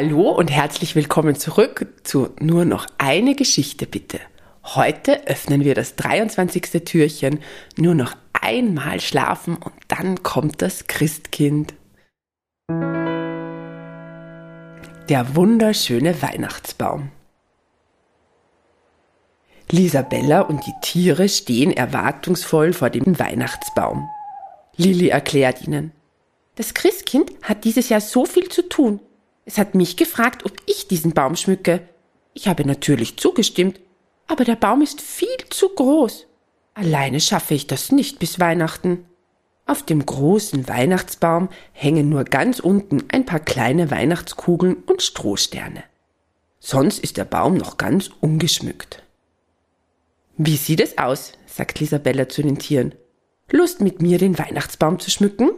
[0.00, 4.20] Hallo und herzlich willkommen zurück zu Nur noch eine Geschichte bitte.
[4.62, 6.84] Heute öffnen wir das 23.
[6.84, 7.40] Türchen,
[7.76, 11.74] nur noch einmal schlafen und dann kommt das Christkind.
[15.08, 17.10] Der wunderschöne Weihnachtsbaum.
[19.68, 24.08] Lisabella und die Tiere stehen erwartungsvoll vor dem Weihnachtsbaum.
[24.76, 25.90] Lilli erklärt ihnen,
[26.54, 29.00] das Christkind hat dieses Jahr so viel zu tun.
[29.48, 31.80] Es hat mich gefragt, ob ich diesen Baum schmücke.
[32.34, 33.80] Ich habe natürlich zugestimmt,
[34.26, 36.26] aber der Baum ist viel zu groß.
[36.74, 39.06] Alleine schaffe ich das nicht bis Weihnachten.
[39.64, 45.82] Auf dem großen Weihnachtsbaum hängen nur ganz unten ein paar kleine Weihnachtskugeln und Strohsterne.
[46.60, 49.02] Sonst ist der Baum noch ganz ungeschmückt.
[50.36, 51.32] Wie sieht es aus?
[51.46, 52.94] sagt Lisabella zu den Tieren.
[53.50, 55.52] Lust mit mir den Weihnachtsbaum zu schmücken?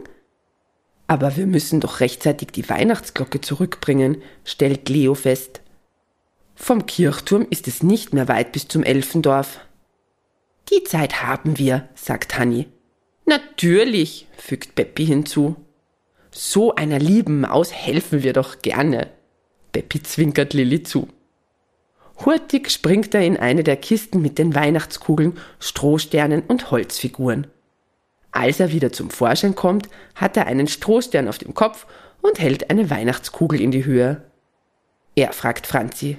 [1.11, 5.59] Aber wir müssen doch rechtzeitig die Weihnachtsglocke zurückbringen, stellt Leo fest.
[6.55, 9.59] Vom Kirchturm ist es nicht mehr weit bis zum Elfendorf.
[10.71, 12.69] Die Zeit haben wir, sagt Hanni.
[13.25, 15.57] Natürlich, fügt Peppi hinzu.
[16.31, 19.09] So einer lieben Maus helfen wir doch gerne.
[19.73, 21.09] Peppi zwinkert Lilli zu.
[22.23, 27.47] Hurtig springt er in eine der Kisten mit den Weihnachtskugeln, Strohsternen und Holzfiguren.
[28.31, 31.85] Als er wieder zum Vorschein kommt, hat er einen Strohstern auf dem Kopf
[32.21, 34.23] und hält eine Weihnachtskugel in die Höhe.
[35.15, 36.17] Er fragt Franzi.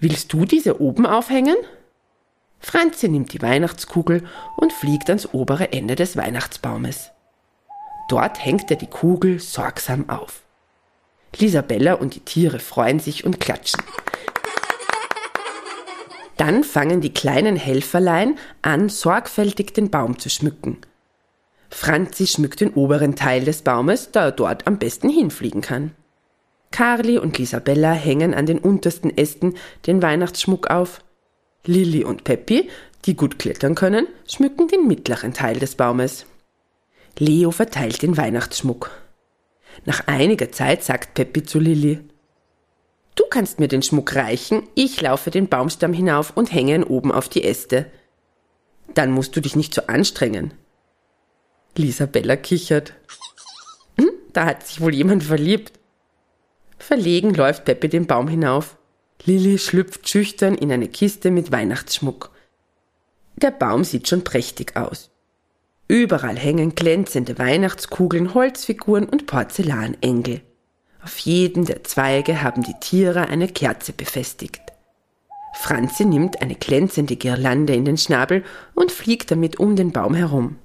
[0.00, 1.56] Willst du diese oben aufhängen?
[2.60, 4.24] Franzi nimmt die Weihnachtskugel
[4.56, 7.10] und fliegt ans obere Ende des Weihnachtsbaumes.
[8.08, 10.42] Dort hängt er die Kugel sorgsam auf.
[11.36, 13.82] Lisabella und die Tiere freuen sich und klatschen.
[16.44, 20.76] Dann fangen die kleinen Helferlein an, sorgfältig den Baum zu schmücken.
[21.70, 25.92] Franzi schmückt den oberen Teil des Baumes, da er dort am besten hinfliegen kann.
[26.70, 29.54] Carly und Lisabella hängen an den untersten Ästen
[29.86, 31.02] den Weihnachtsschmuck auf.
[31.64, 32.68] Lilly und Peppi,
[33.06, 36.26] die gut klettern können, schmücken den mittleren Teil des Baumes.
[37.18, 38.90] Leo verteilt den Weihnachtsschmuck.
[39.86, 42.00] Nach einiger Zeit sagt Peppi zu Lilly,
[43.14, 47.12] Du kannst mir den Schmuck reichen, ich laufe den Baumstamm hinauf und hänge ihn oben
[47.12, 47.86] auf die Äste.
[48.94, 50.54] Dann musst du dich nicht so anstrengen.
[51.76, 52.94] Lisabella kichert.
[53.98, 55.72] Hm, da hat sich wohl jemand verliebt.
[56.78, 58.76] Verlegen läuft Peppe den Baum hinauf.
[59.24, 62.30] Lilly schlüpft schüchtern in eine Kiste mit Weihnachtsschmuck.
[63.36, 65.10] Der Baum sieht schon prächtig aus.
[65.88, 70.42] Überall hängen glänzende Weihnachtskugeln, Holzfiguren und Porzellanengel.
[71.04, 74.62] Auf jedem der Zweige haben die Tiere eine Kerze befestigt.
[75.54, 78.42] Franzi nimmt eine glänzende Girlande in den Schnabel
[78.74, 80.56] und fliegt damit um den Baum herum.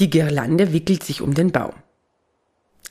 [0.00, 1.74] Die Girlande wickelt sich um den Baum.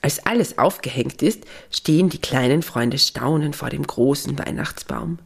[0.02, 5.20] Als alles aufgehängt ist, stehen die kleinen Freunde staunend vor dem großen Weihnachtsbaum.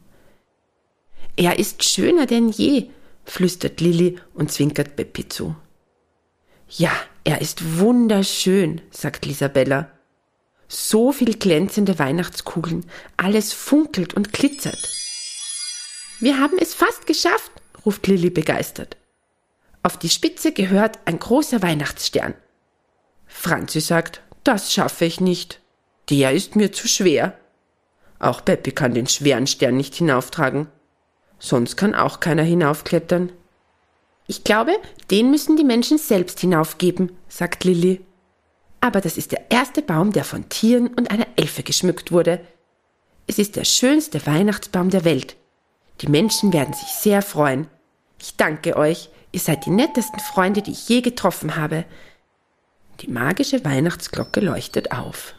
[1.35, 2.89] Er ist schöner denn je,
[3.23, 5.55] flüstert Lilli und zwinkert Beppi zu.
[6.69, 6.91] Ja,
[7.23, 9.91] er ist wunderschön, sagt Lisabella
[10.67, 12.85] so viel glänzende Weihnachtskugeln,
[13.15, 14.77] alles funkelt und glitzert.
[16.19, 17.51] Wir haben es fast geschafft,
[17.85, 18.97] ruft Lilly begeistert.
[19.83, 22.33] Auf die Spitze gehört ein großer Weihnachtsstern.
[23.25, 25.61] Franzi sagt, das schaffe ich nicht.
[26.09, 27.37] Der ist mir zu schwer.
[28.19, 30.67] Auch Peppi kann den schweren Stern nicht hinauftragen.
[31.39, 33.31] Sonst kann auch keiner hinaufklettern.
[34.25, 34.73] Ich glaube,
[35.11, 38.01] den müssen die Menschen selbst hinaufgeben, sagt Lilly.
[38.81, 42.39] Aber das ist der erste Baum, der von Tieren und einer Elfe geschmückt wurde.
[43.25, 45.35] Es ist der schönste Weihnachtsbaum der Welt.
[46.01, 47.67] Die Menschen werden sich sehr freuen.
[48.19, 51.85] Ich danke euch, ihr seid die nettesten Freunde, die ich je getroffen habe.
[53.01, 55.33] Die magische Weihnachtsglocke leuchtet auf.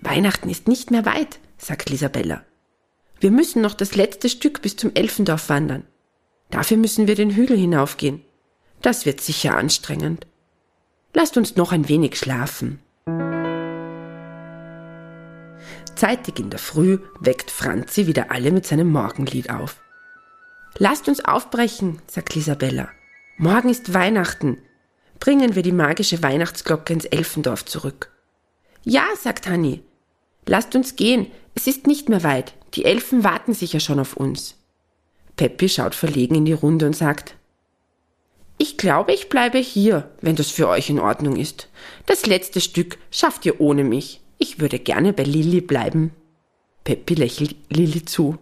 [0.00, 2.42] Weihnachten ist nicht mehr weit, sagt Lisabella.
[3.20, 5.84] Wir müssen noch das letzte Stück bis zum Elfendorf wandern.
[6.50, 8.22] Dafür müssen wir den Hügel hinaufgehen.
[8.80, 10.26] Das wird sicher anstrengend.
[11.20, 12.78] Lasst uns noch ein wenig schlafen.
[15.96, 19.80] Zeitig in der Früh weckt Franzi wieder alle mit seinem Morgenlied auf.
[20.76, 22.88] Lasst uns aufbrechen, sagt Isabella.
[23.36, 24.58] Morgen ist Weihnachten.
[25.18, 28.12] Bringen wir die magische Weihnachtsglocke ins Elfendorf zurück.
[28.84, 29.82] Ja, sagt Hanni.
[30.46, 31.26] Lasst uns gehen.
[31.56, 32.54] Es ist nicht mehr weit.
[32.74, 34.54] Die Elfen warten sicher schon auf uns.
[35.34, 37.34] Peppi schaut verlegen in die Runde und sagt,
[38.58, 41.68] ich glaube, ich bleibe hier, wenn das für euch in Ordnung ist.
[42.06, 44.20] Das letzte Stück schafft ihr ohne mich.
[44.38, 46.10] Ich würde gerne bei Lilli bleiben.
[46.82, 48.38] Peppi lächelt Lilli zu.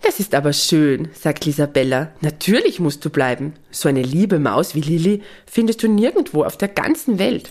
[0.00, 2.12] Das ist aber schön, sagt Lisabella.
[2.20, 3.54] Natürlich musst du bleiben.
[3.70, 7.50] So eine liebe Maus wie Lilli findest du nirgendwo auf der ganzen Welt.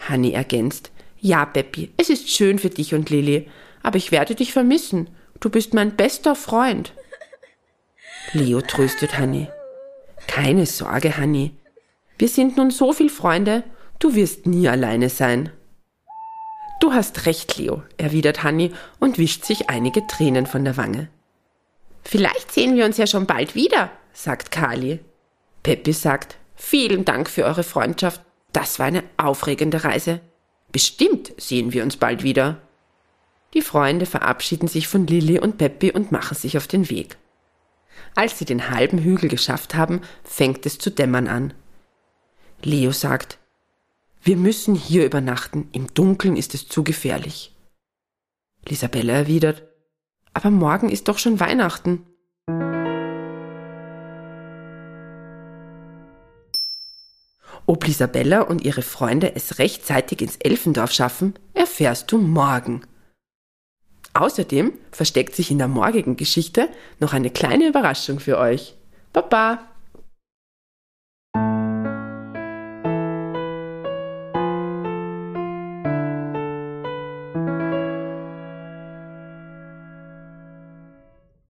[0.00, 0.90] Hanni ergänzt.
[1.20, 3.48] Ja, Peppi, es ist schön für dich und Lilly,
[3.82, 5.08] aber ich werde dich vermissen.
[5.38, 6.92] Du bist mein bester Freund.
[8.32, 9.48] Leo tröstet Hanni.
[10.26, 11.56] Keine Sorge, Hanni.
[12.18, 13.64] Wir sind nun so viel Freunde,
[13.98, 15.50] du wirst nie alleine sein.
[16.80, 21.08] Du hast recht, Leo, erwidert Hanni und wischt sich einige Tränen von der Wange.
[22.02, 25.00] Vielleicht sehen wir uns ja schon bald wieder, sagt Kali.
[25.62, 28.22] Peppi sagt, vielen Dank für eure Freundschaft.
[28.52, 30.20] Das war eine aufregende Reise.
[30.72, 32.58] Bestimmt sehen wir uns bald wieder.
[33.54, 37.16] Die Freunde verabschieden sich von Lilly und Peppi und machen sich auf den Weg.
[38.14, 41.54] Als sie den halben Hügel geschafft haben, fängt es zu dämmern an.
[42.62, 43.38] Leo sagt,
[44.22, 47.56] wir müssen hier übernachten, im Dunkeln ist es zu gefährlich.
[48.68, 49.62] Lisabella erwidert,
[50.34, 52.04] aber morgen ist doch schon Weihnachten.
[57.66, 62.82] Ob Lisabella und ihre Freunde es rechtzeitig ins Elfendorf schaffen, erfährst du morgen.
[64.14, 66.68] Außerdem versteckt sich in der morgigen Geschichte
[66.98, 68.74] noch eine kleine Überraschung für euch.
[69.12, 69.69] Baba!